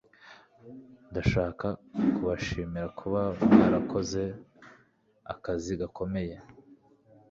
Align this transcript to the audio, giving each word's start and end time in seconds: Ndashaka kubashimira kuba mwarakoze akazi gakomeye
Ndashaka 1.11 1.67
kubashimira 2.15 2.87
kuba 2.99 3.21
mwarakoze 3.51 4.23
akazi 5.33 5.71
gakomeye 5.81 6.35